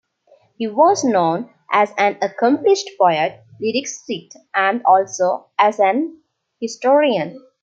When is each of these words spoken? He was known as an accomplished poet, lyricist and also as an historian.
He 0.57 0.65
was 0.65 1.03
known 1.03 1.53
as 1.69 1.93
an 1.95 2.17
accomplished 2.23 2.89
poet, 2.97 3.43
lyricist 3.61 4.35
and 4.51 4.81
also 4.83 5.49
as 5.59 5.79
an 5.79 6.21
historian. 6.59 7.39